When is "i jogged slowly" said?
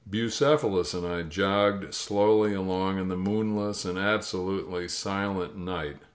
1.05-2.55